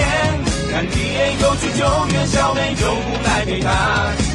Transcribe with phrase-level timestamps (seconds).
[0.71, 1.81] 看 Diego 去救
[2.13, 3.69] 援小美，救护来陪他，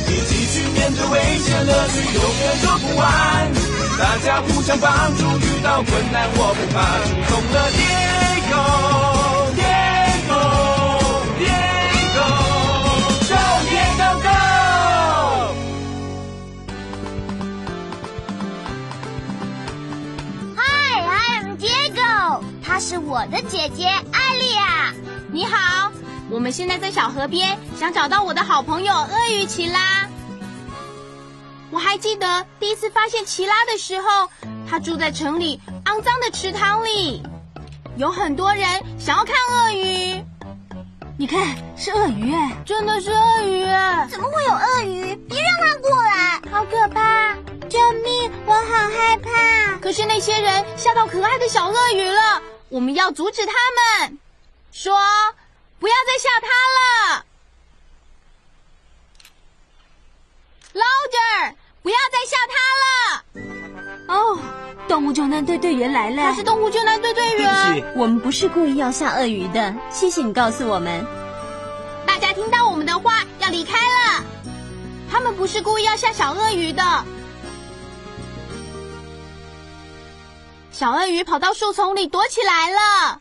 [0.08, 3.08] 一起去面对危险，乐趣永远说不完。
[3.98, 9.09] 大家互相帮助，遇到困难我不怕，出动了 Diego，Diego，Diego，Go Diego
[22.70, 24.94] 她是我的姐姐艾丽亚。
[25.32, 25.90] 你好，
[26.30, 30.08] 我们现在在小河边，想找到我的好朋友鳄鱼奇拉。
[31.72, 34.30] 我还记得第一次发现奇拉的时候，
[34.70, 37.24] 它住在城里肮脏的池塘里，
[37.96, 38.64] 有很多人
[39.00, 40.24] 想要看鳄鱼。
[41.18, 44.06] 你看，是鳄鱼哎，真的是鳄鱼哎！
[44.08, 45.16] 怎么会有鳄鱼？
[45.28, 47.34] 别让它过来，好可怕！
[47.68, 49.76] 救命，我好害怕。
[49.80, 53.52] 可是那些人吓到可爱的小鳄鱼了，我们要阻止他
[54.06, 54.18] 们，
[54.72, 54.94] 说
[55.78, 56.46] 不要再吓他
[56.78, 57.24] 了。
[60.72, 61.54] Louder！
[61.82, 64.14] 不要再吓他了！
[64.14, 64.38] 哦，
[64.86, 66.22] 动物救难队队员来了。
[66.22, 67.92] 他是动物救难队队员。
[67.96, 71.04] 我们不是故意要吓鳄鱼的，谢谢你告诉我们。
[72.06, 74.24] 大家听到我们的话，要离开了。
[75.10, 76.82] 他们不是故意要吓小鳄鱼的。
[80.80, 83.20] 小鳄鱼跑到树丛里躲起来了，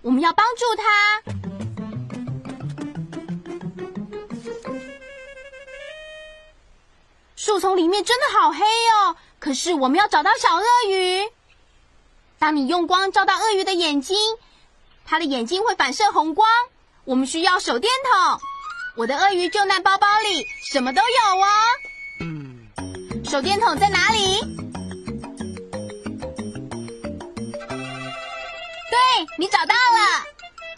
[0.00, 1.22] 我们要帮助它。
[7.36, 11.28] 树丛里面真的好黑哦，可是我们要找到小鳄鱼。
[12.38, 14.16] 当你用光照到鳄鱼的眼睛，
[15.04, 16.48] 它的眼睛会反射红光。
[17.04, 18.40] 我们需要手电筒。
[18.96, 21.06] 我的鳄鱼救难包包里什么都有
[21.38, 21.46] 哦。
[23.28, 24.67] 手电筒在哪里？
[28.90, 28.98] 对，
[29.36, 30.24] 你找到了。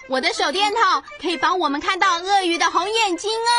[0.09, 0.81] 我的手电筒
[1.21, 3.53] 可以帮我们看到鳄鱼的红眼睛哦。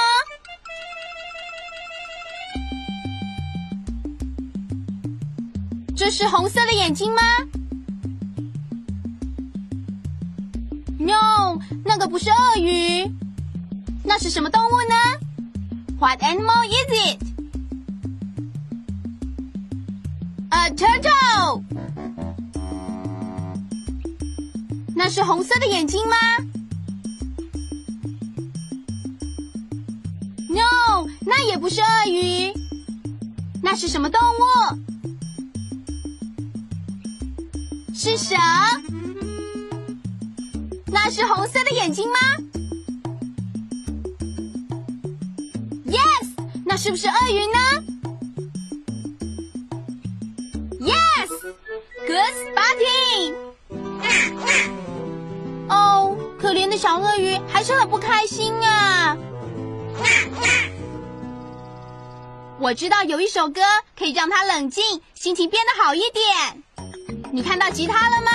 [5.95, 7.21] 这是红色的眼睛吗
[10.99, 13.09] ？No，那个不是鳄鱼，
[14.03, 14.95] 那是什么动物呢
[15.99, 17.19] ？What animal is it?
[20.49, 21.63] A turtle。
[25.03, 26.15] 那是红色的眼睛吗
[30.47, 32.53] ？No，那也不是鳄鱼，
[33.63, 34.43] 那是什么动物？
[37.95, 38.35] 是蛇？
[40.85, 42.19] 那是红色的眼睛吗
[45.87, 46.27] ？Yes，
[46.63, 47.57] 那是不是鳄鱼呢
[56.81, 59.15] 小鳄鱼还是很不开心啊。
[62.57, 63.61] 我知道有一首歌
[63.95, 64.83] 可以让它冷静，
[65.13, 66.63] 心情变得好一点。
[67.31, 68.31] 你看到吉他了吗？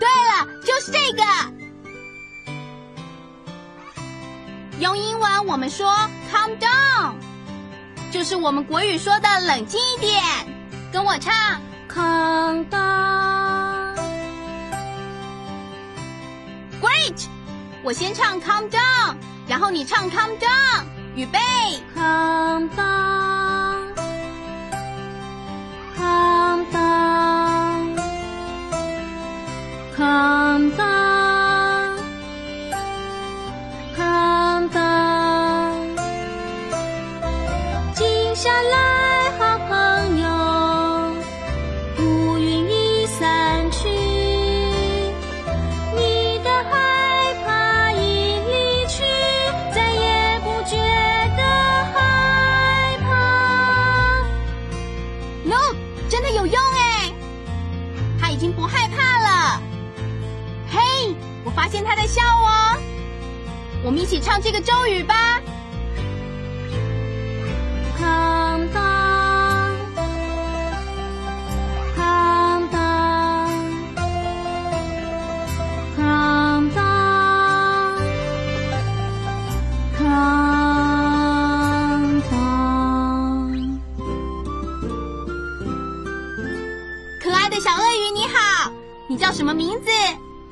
[0.00, 1.22] 对了，就是这个。
[4.80, 5.94] 用英文我们说
[6.32, 7.14] “calm down”，
[8.10, 10.20] 就是我们国语说的“冷静一点”。
[10.92, 11.32] 跟我唱
[11.88, 13.43] “calm down”。
[16.84, 17.28] Great！
[17.82, 19.16] 我先唱 “calm down”，
[19.48, 20.84] 然后你唱 “calm down”。
[21.16, 21.38] 预备
[21.96, 23.24] ，calm down。
[25.96, 27.96] Calm down,
[29.96, 31.96] calm down,
[33.96, 35.96] calm down。
[37.94, 38.83] 静下来，
[62.04, 62.76] 在笑哦。
[63.82, 65.40] 我们一起唱这个咒语吧。
[67.98, 69.74] 康当，
[71.96, 73.50] 康当，
[75.96, 77.96] 康当，
[79.96, 80.04] 康
[82.30, 82.34] 当。
[87.22, 88.70] 可爱的小鳄鱼，你好，
[89.08, 89.88] 你叫什么名字？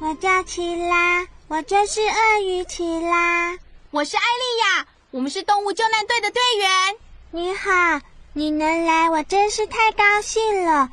[0.00, 3.58] 我叫奇拉，我就是鳄鱼奇拉。
[3.90, 6.96] 我是艾丽亚，我们是动物救难队的队员。
[7.30, 8.00] 你好，
[8.32, 10.88] 你能来，我真是太高兴了。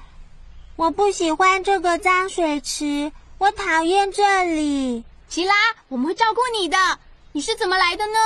[0.75, 5.06] 我不喜欢这个脏水池，我讨厌这里。
[5.29, 5.53] 奇拉，
[5.88, 6.77] 我们会照顾你的。
[7.31, 8.19] 你是怎么来的呢？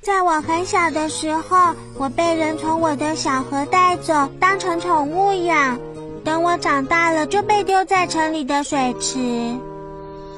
[0.00, 5.78] 在我很小的时候，我被人从我的小河带走，当成宠物养。
[6.24, 9.54] 等我长大了，就被丢在城里的水池。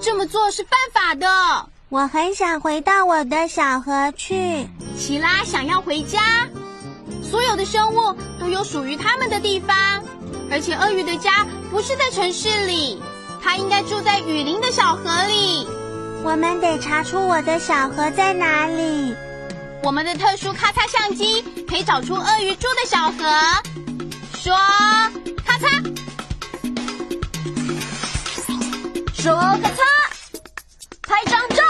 [0.00, 1.68] 这么做是犯法的。
[1.88, 4.68] 我很想回到我的小河去。
[4.98, 6.20] 奇拉想要回家。
[7.22, 9.76] 所有的生物都有属于它们的地方，
[10.50, 13.02] 而且鳄鱼的家不是在城市里，
[13.42, 15.66] 它应该住在雨林的小河里。
[16.22, 19.14] 我们得查出我的小河在哪里。
[19.82, 23.14] 我们的特殊咔嚓相机可以找出鳄鱼住的小河。
[24.36, 24.54] 说
[29.28, 29.82] 说咔嚓，
[31.02, 31.62] 拍张照。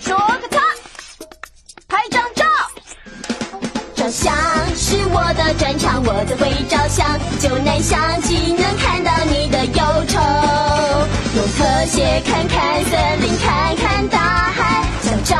[0.00, 0.62] 说咔嚓，
[1.88, 2.44] 拍张照。
[3.96, 4.32] 照相
[4.76, 7.04] 是我的专长，我最会照相。
[7.40, 10.20] 就拿相机能看到你的忧愁，
[11.34, 15.34] 用特写看看森林，看看大海，想找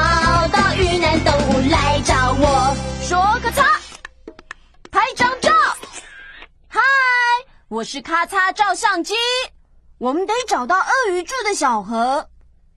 [0.49, 2.77] 到遇难动物来找我。
[3.01, 3.65] 说咔嚓，
[4.91, 5.53] 拍张照。
[6.67, 6.81] 嗨，
[7.69, 9.15] 我是咔嚓照相机。
[9.99, 12.29] 我们得找到鳄鱼住的小河，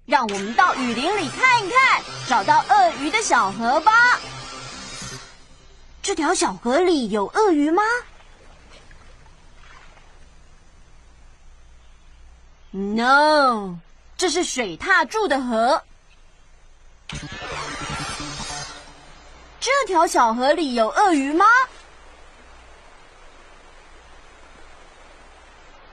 [0.06, 3.92] 让我们到雨林里看一看，找到鳄鱼的小河吧。
[6.01, 7.83] 这条小河里有鳄鱼吗
[12.71, 13.75] ？No，
[14.16, 15.83] 这是水獭住的河。
[19.60, 21.45] 这条小河里有鳄鱼吗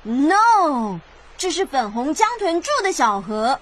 [0.05, 1.01] ？No，
[1.39, 3.61] 这是粉红江豚住的小河。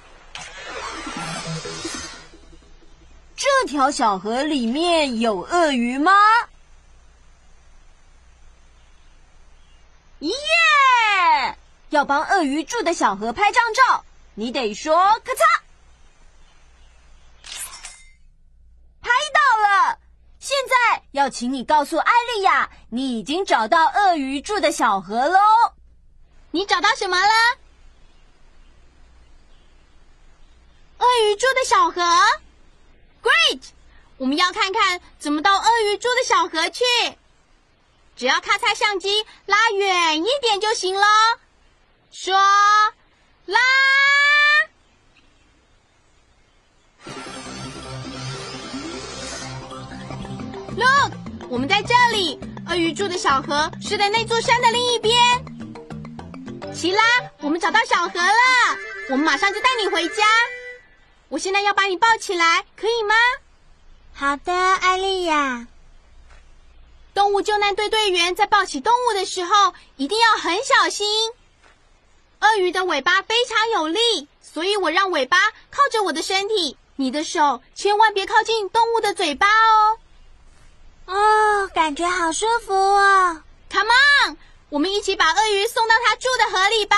[3.37, 6.13] 这条小河里面有鳄鱼吗？
[10.21, 10.31] 耶！
[11.91, 14.05] 要帮鳄鱼住的小河拍张照，
[14.35, 14.95] 你得说
[15.25, 15.43] 咔嚓，
[19.03, 19.99] 拍到了。
[20.39, 25.39] 现在要请你告诉艾丽亚，你已经找到鳄鱼住的小河喽。
[26.53, 27.33] 你找到什么了？
[31.05, 32.03] 鳄鱼住的小河。
[33.23, 33.61] Great！
[34.17, 36.85] 我们要看看怎么到鳄鱼住的小河去。
[38.17, 41.07] 只要咔嚓相机拉远一点就行了。
[42.13, 42.35] 说，
[43.47, 43.61] 拉。
[50.77, 51.13] Look，
[51.49, 52.39] 我们在这里。
[52.69, 55.15] 鳄鱼住的小河是在那座山的另一边。
[56.75, 57.03] 奇拉，
[57.41, 58.79] 我们找到小河了。
[59.11, 60.25] 我们马上就带你回家。
[61.29, 63.15] 我现在要把你抱起来，可以吗？
[64.15, 65.67] 好的，艾丽亚。
[67.13, 71.33] 动物救难队队员在抱起动物的时候一定要很小心。
[72.41, 75.39] 鳄鱼的尾巴非常有力，所以我让尾巴
[75.71, 79.99] 靠着我的身体，你的手千万别靠近动物的嘴巴哦。
[81.07, 83.91] 哦，感觉好舒服哦！Come
[84.27, 84.37] on，
[84.69, 86.97] 我们一起把鳄鱼送到它住的河里吧！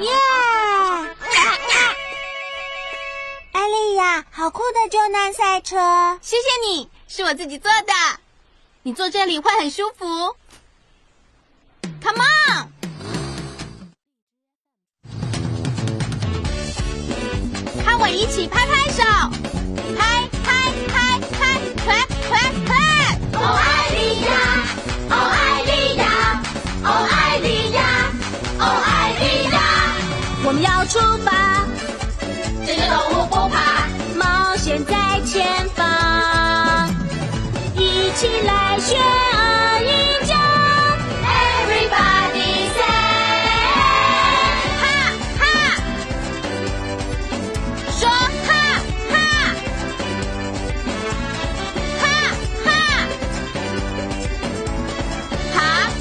[0.00, 0.10] 耶！
[3.52, 6.18] 艾丽亚，好酷的救难赛车！
[6.22, 7.92] 谢谢你，是我自己做的。
[8.82, 10.34] 你坐这里会很舒服。
[12.02, 12.72] Come on，
[17.84, 18.71] 和我一起拍，拍
[38.84, 39.86] 学鳄鱼
[40.26, 40.34] 叫。
[41.24, 42.82] Everybody say，
[44.80, 44.84] 哈
[45.38, 45.42] 哈，
[47.92, 48.50] 说哈
[49.10, 49.14] 哈，
[52.00, 52.04] 哈
[52.64, 52.66] 哈，
[55.54, 55.56] 哈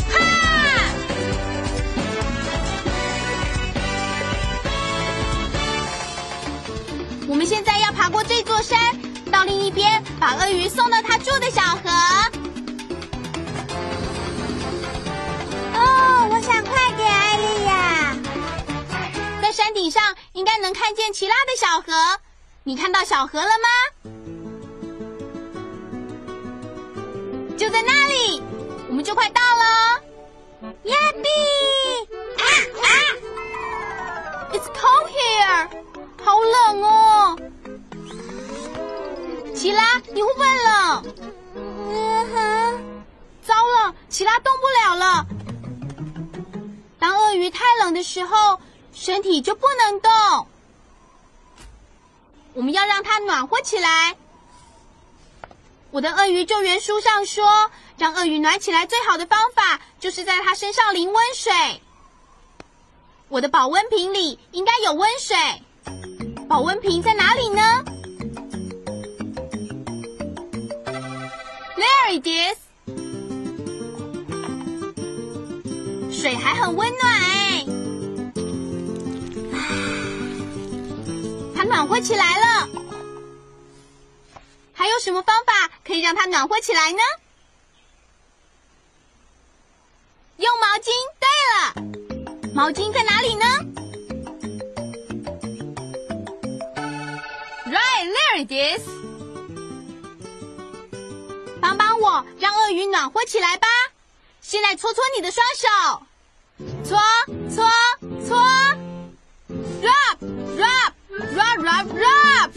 [0.09, 0.15] 哈。
[7.27, 8.77] 我们现在要爬过这座山，
[9.31, 12.40] 到另一边把鳄鱼送到它住的小河。
[19.63, 22.20] 山顶上应该能看见奇拉的小河，
[22.63, 23.70] 你看到小河了吗？
[27.56, 28.41] 就在那里，
[28.89, 30.01] 我们就快到了。
[30.86, 31.30] 耶比！
[32.41, 32.44] 啊
[32.82, 32.88] 啊
[34.51, 35.70] ！It's cold here，
[36.24, 37.38] 好冷哦。
[39.53, 41.06] 奇拉，你会不会冷？
[41.53, 42.82] 嗯哼。
[43.44, 45.27] 糟了，奇拉动不了了。
[46.98, 48.60] 当鳄鱼太冷的时候，
[48.93, 50.48] 身体就不能动。
[52.53, 54.15] 我们要让它暖和起来。
[55.91, 61.81] 我的鳄鱼救援书上说，让鳄鱼暖起来最好的方法，就是在它身上淋温水。
[63.27, 65.38] 我的保温瓶里应该有温水，
[66.48, 67.83] 保温瓶在哪里呢
[71.77, 72.57] ？There it is。
[76.12, 77.40] 水还很温暖哎，
[81.72, 82.68] 暖和起来了。
[84.74, 87.00] 还有什么方法可以让它暖和起来呢？
[90.36, 90.90] 用毛巾。
[91.22, 91.74] 对了，
[92.54, 93.46] 毛巾在哪里呢
[97.66, 98.84] ？Right there it is。
[101.62, 103.68] 帮帮我，让鳄鱼暖和起来吧！
[104.42, 106.04] 现在搓搓你的双手，
[106.84, 107.00] 搓
[107.50, 107.63] 搓
[108.28, 108.61] 搓
[111.86, 112.51] rub。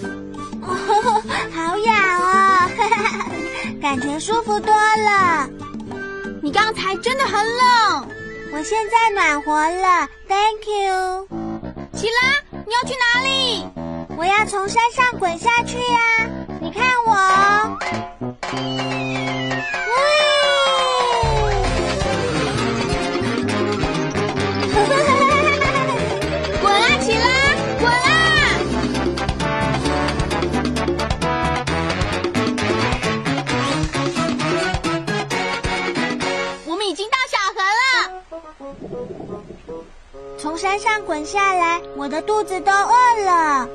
[0.63, 1.23] 哦，
[1.55, 2.71] 好痒哦，
[3.83, 5.49] 感觉舒服多了。
[6.43, 8.07] 你刚才真的很冷，
[8.53, 11.29] 我现在暖和了，Thank you。
[11.95, 13.65] 奇拉，你要去哪里？
[14.17, 16.29] 我要从山上滚下去呀！
[16.61, 17.15] 你看我。
[40.75, 43.69] 山上滚下来，我的肚子都饿了。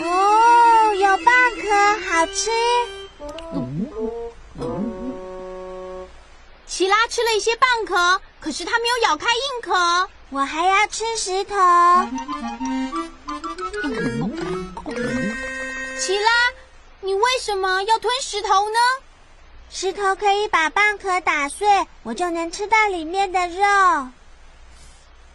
[0.00, 1.26] 哦，有蚌
[1.60, 1.68] 壳，
[2.08, 2.50] 好吃。
[6.68, 10.08] 奇拉吃了一些蚌壳，可是他没有咬开硬壳。
[10.30, 11.56] 我还要吃石头。
[16.00, 16.30] 奇拉，
[17.00, 18.78] 你为什么要吞石头呢？
[19.70, 24.08] 石头可以把蚌壳打碎，我就能吃到里面的肉。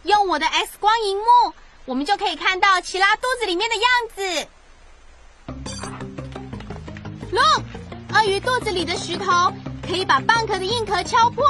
[0.02, 1.54] 用我的 X 光荧幕，
[1.86, 4.48] 我们就可以看到奇拉肚子里面的样子。
[7.30, 7.64] Look，
[8.12, 9.52] 鳄鱼肚子里的石头
[9.86, 11.44] 可以把蚌壳的硬壳敲破。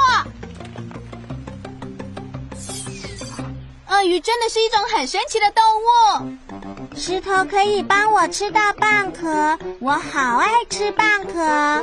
[3.95, 6.97] 鳄鱼真的是一种很神奇的动物。
[6.97, 11.81] 石头可以帮我吃到蚌壳，我好爱吃蚌壳。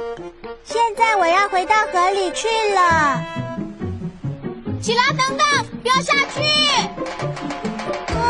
[0.62, 3.24] 现在我要回到河里去了。
[4.82, 5.46] 奇拉，等等，
[5.82, 6.42] 不要下去！
[8.14, 8.20] 哇，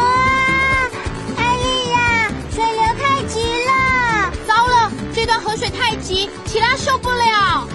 [1.37, 4.33] 艾丽亚，水流太急了！
[4.47, 7.67] 糟了，这段河水太急，奇拉受不了。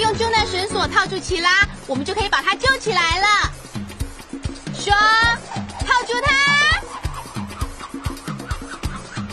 [0.00, 3.26] 用救难绳索套住奇拉我们就可以把他救起来了。
[4.74, 6.32] 说套住他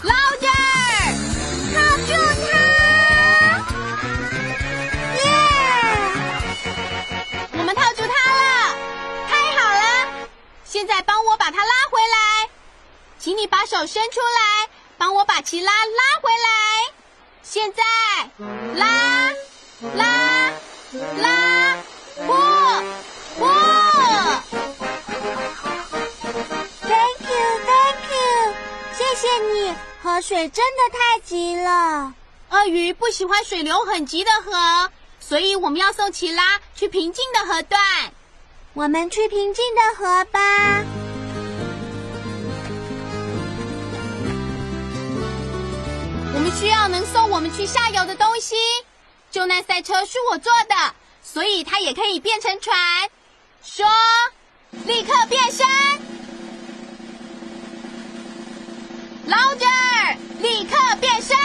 [0.03, 0.53] 老这儿
[1.73, 1.75] 套
[2.07, 2.47] 住他
[5.17, 5.25] 耶
[7.51, 8.75] 我们套住他了。
[9.27, 9.83] 太好了
[10.63, 12.49] 现在帮我把他拉回来。
[13.19, 16.93] 请你把手伸出来帮我把奇拉拉回来。
[17.41, 17.83] 现在
[18.75, 19.29] 拉
[19.95, 20.32] 拉。
[20.93, 21.77] 拉，
[22.17, 22.35] 破，
[23.39, 23.49] 破。
[26.81, 28.53] Thank you, thank you，
[28.93, 29.73] 谢谢你。
[30.03, 32.13] 河水真的太急了。
[32.51, 37.81] 鳄鱼不喜欢水流很急的河，所以我们要送奇拉去平静的河段。
[38.73, 40.39] 我们去平静的河吧。
[46.35, 48.55] 我们需要能送我们去下游的东西。
[49.33, 52.77] 救难赛车是我做的，所以它也可以变成船。
[53.63, 53.83] 说，
[54.85, 55.65] 立刻变身
[59.27, 61.35] ，，Loser，，立刻变身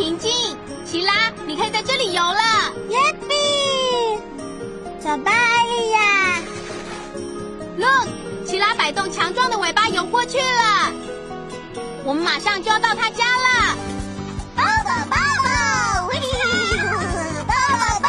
[0.00, 2.72] 平静，奇拉，你可以在这里游了。
[2.88, 3.34] 耶比，
[4.98, 6.00] 走吧，艾丽亚。
[7.76, 8.08] Look，
[8.46, 10.90] 奇拉摆动强壮的尾巴游过去了。
[12.02, 13.76] 我们马上就要到他家了。
[14.56, 16.18] 抱抱抱抱，嘿
[17.46, 18.08] 抱抱抱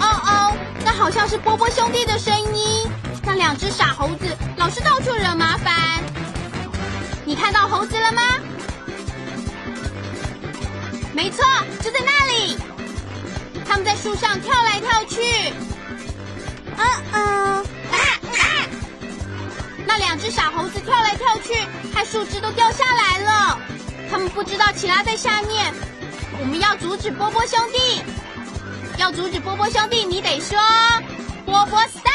[0.00, 2.90] 哦哦，那好像是波波兄弟的声音。
[3.22, 5.89] 那两只傻猴子老是到处惹麻烦。
[7.40, 8.20] 你看到猴子了吗？
[11.14, 11.42] 没错，
[11.82, 12.58] 就在那里。
[13.66, 15.48] 他们在树上跳来跳去。
[16.76, 17.62] 啊啊，
[19.86, 21.54] 那两只傻猴子跳来跳去，
[21.94, 23.58] 害树枝都掉下来了。
[24.10, 25.72] 他们不知道奇拉在下面。
[26.38, 28.02] 我们要阻止波波兄弟。
[28.98, 30.58] 要阻止波波兄弟，你得说
[31.46, 32.09] 波波 stop。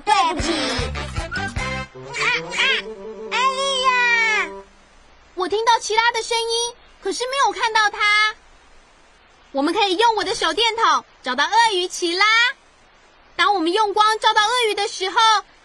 [0.00, 0.52] 对不起。
[3.30, 4.50] 艾丽亚，
[5.34, 8.34] 我听到奇拉的声音，可是没有看到他。
[9.52, 12.24] 我们可以用我的手电筒找到鳄鱼奇拉。
[13.36, 15.16] 当我们用光照到鳄鱼的时候，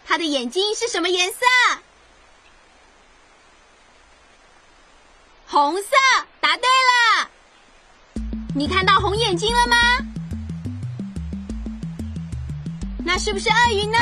[0.05, 1.39] 它的眼睛是什么颜色？
[5.48, 5.89] 红色，
[6.41, 7.29] 答对了。
[8.55, 9.77] 你看到红眼睛了吗？
[13.07, 13.97] 那是不是鳄鱼呢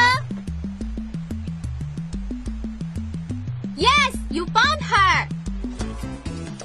[3.78, 5.28] ？Yes, you found her.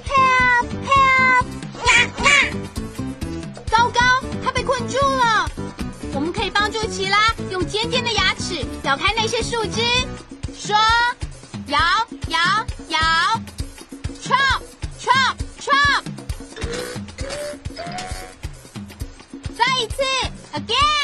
[0.09, 1.47] Help, help!
[3.67, 4.01] 糟糕，
[4.43, 5.51] 它被困住了。
[6.15, 7.19] 我们可以帮助奇拉
[7.53, 9.83] 用尖尖的牙齿咬开那些树枝，
[10.57, 10.75] 说、
[11.67, 11.79] 咬、
[12.29, 12.39] 咬、
[12.89, 12.99] 咬
[14.23, 14.63] ，chop,
[14.99, 16.05] chop, chop.
[19.59, 20.03] 再一次
[20.55, 21.00] ，again.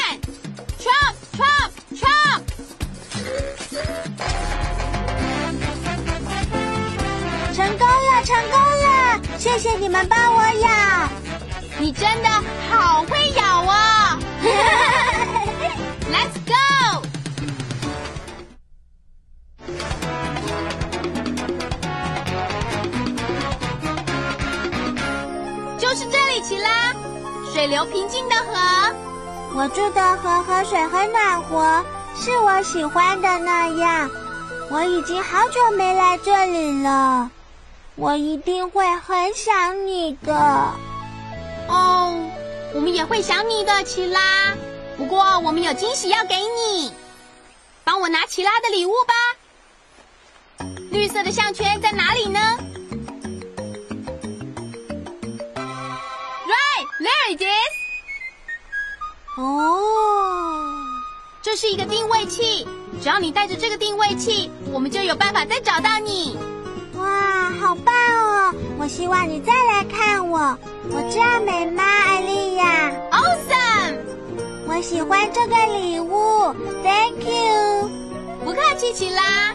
[9.57, 10.69] 谢谢你们帮我咬。
[11.79, 12.29] 你真的
[12.69, 14.19] 好会咬哦！
[16.13, 17.01] Let's go。
[25.79, 26.93] 就是这里，奇拉，
[27.51, 28.93] 水流平静的河。
[29.55, 31.83] 我住的河河水很暖和，
[32.15, 34.07] 是我喜欢的那样。
[34.69, 37.31] 我已经好久没来这里了，
[37.97, 40.33] 我一定会很想你的。
[41.67, 42.13] 哦，
[42.75, 44.55] 我们也会想你的，奇拉。
[44.95, 46.93] 不过我们有惊喜要给你，
[47.83, 49.15] 帮我拿奇拉的礼物吧。
[50.91, 52.39] 绿色的项圈在哪里呢
[56.45, 57.73] ？Right, there it is。
[59.39, 60.85] 哦，
[61.41, 62.67] 这是一个定位器，
[63.01, 66.37] 只要你带着这个定位器，我们就有办法再找到你。
[67.67, 68.55] 哇，好棒哦！
[68.79, 70.57] 我希望你再来看我。
[70.89, 73.97] 我这样美吗，艾丽亚？Awesome！
[74.69, 77.89] 我喜欢这个礼物，Thank you。
[78.45, 79.53] 不客气，奇拉。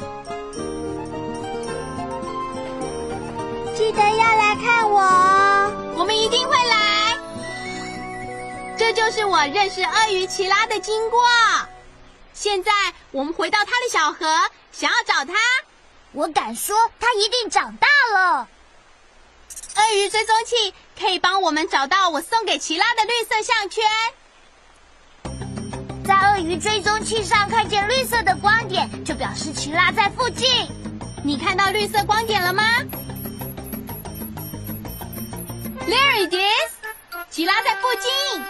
[3.75, 5.73] 记得要来看我哦。
[5.97, 7.17] 我们一定会来。
[8.77, 11.19] 这就是我认识鳄鱼奇拉的经过。
[12.35, 12.73] 现在
[13.11, 14.27] 我们回到他的小河，
[14.71, 15.33] 想要找他。
[16.15, 18.49] 我敢说，他一定长大了。
[19.77, 23.85] 鳄鱼追踪器可以帮我们找到我送给奇拉的绿色项圈。
[26.05, 30.69] 在鳄鱼追踪器上看见绿色的光点，就表示奇拉在附近。
[31.25, 32.63] 你看到绿色光点了吗
[35.87, 36.73] ？There it is，
[37.31, 38.45] 奇拉在附近。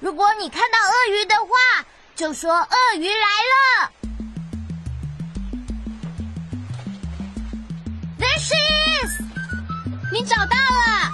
[0.00, 3.24] 如果你看到鳄鱼的话，就说鳄鱼来
[3.80, 3.90] 了。
[10.28, 11.10] 找到了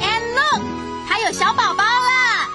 [0.00, 0.62] ，And look，
[1.06, 2.48] 它有小宝宝了。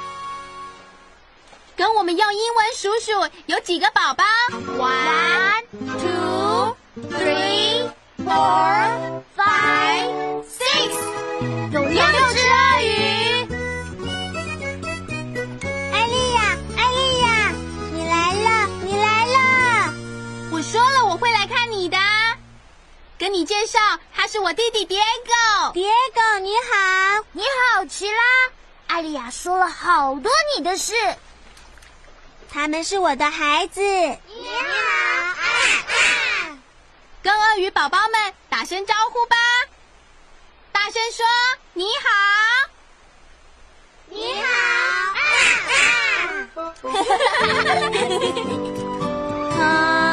[1.76, 4.24] 跟我们用英文数数有几个宝宝
[4.80, 5.66] ？One,
[6.00, 6.76] two,
[7.12, 7.88] three,
[8.26, 10.96] four, five, six。
[11.72, 12.02] 有六
[12.34, 13.48] 只鳄鱼。
[15.94, 17.52] 艾丽亚，艾丽亚，
[17.94, 19.94] 你来了，你来了！
[20.52, 21.98] 我说了我会来看你的。
[23.18, 23.80] 跟你介绍，
[24.26, 25.72] 他是我弟弟 Diego。
[25.72, 28.18] 蝶狗你好，你好，奇拉。
[28.88, 30.96] 艾丽亚说了好多你的事。
[32.52, 33.82] 他们是我的孩子。
[33.82, 34.18] 你
[35.38, 36.58] 好，
[37.22, 39.36] 跟鳄鱼宝宝们打声招呼吧。
[40.72, 41.24] 大声说
[41.74, 42.10] 你好，
[44.10, 44.50] 你好，
[46.56, 46.76] 胖
[49.56, 50.02] 胖，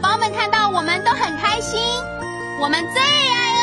[0.00, 1.80] 宝宝们看到我们都很开心，
[2.60, 3.57] 我们最爱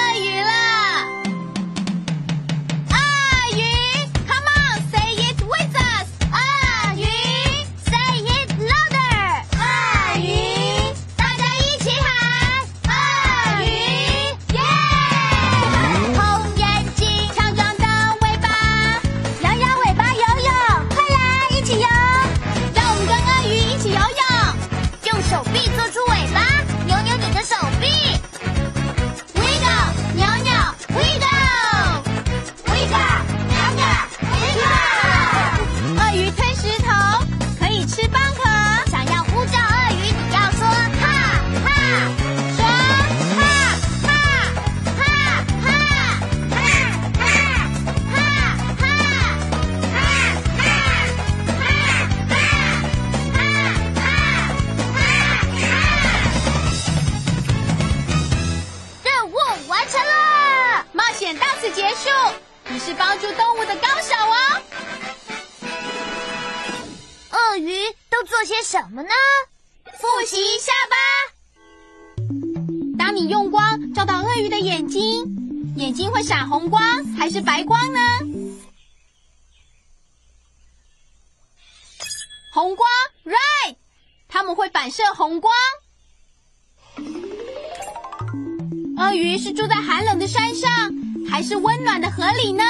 [91.57, 92.63] 温暖的河里呢？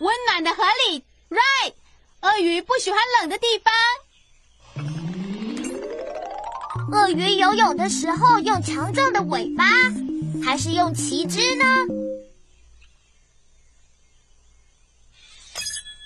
[0.00, 1.72] 温暖的河里，right。
[2.20, 3.72] 鳄鱼不喜欢冷的地方。
[6.92, 9.64] 鳄鱼游泳的时候用强壮的尾巴，
[10.44, 11.64] 还是用旗帜呢？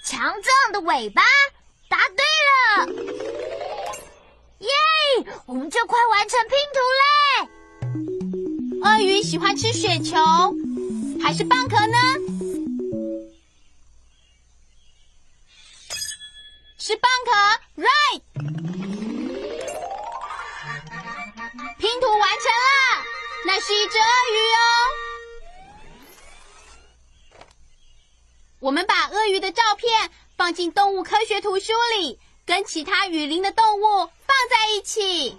[0.04, 1.22] 强壮的尾巴，
[1.88, 2.86] 答对了！
[5.46, 7.08] 我们就快完成拼图嘞！
[8.82, 10.16] 鳄鱼喜欢吃雪球，
[11.22, 11.98] 还是蚌壳呢？
[16.78, 17.32] 是蚌壳
[17.82, 18.22] ，right。
[21.78, 23.04] 拼图完成了，
[23.46, 24.60] 那是一只鳄鱼哦。
[28.60, 32.18] 我们把鳄鱼的照片放进动物科学图书里，
[32.50, 35.36] 跟其他雨林的动物放在一起。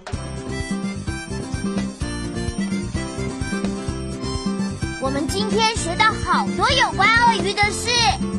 [5.01, 7.89] 我们今天学到好多有关鳄鱼的事，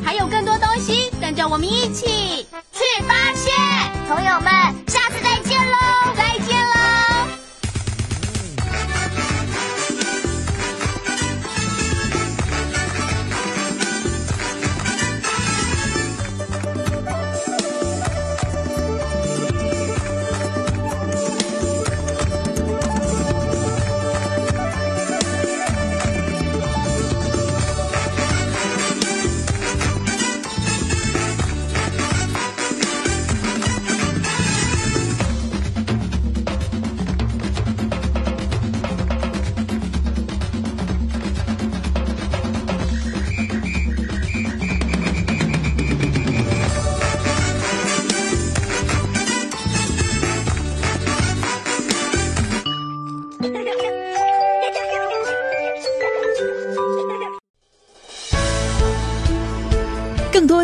[0.03, 3.53] 还有更多东西等着我们一起去发现。
[4.07, 4.51] 朋友们，
[4.87, 5.02] 下